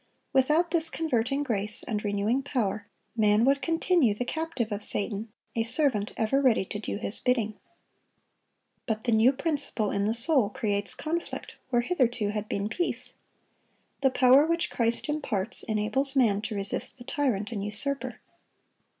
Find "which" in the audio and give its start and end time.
14.47-14.71